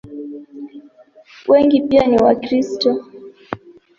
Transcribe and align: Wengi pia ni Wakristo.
Wengi 1.47 1.81
pia 1.81 2.07
ni 2.07 2.17
Wakristo. 2.17 3.05